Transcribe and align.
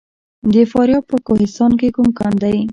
د 0.53 0.55
فاریاب 0.71 1.03
په 1.11 1.17
کوهستان 1.27 1.71
کې 1.79 1.87
کوم 1.95 2.09
کان 2.19 2.33
دی؟ 2.43 2.57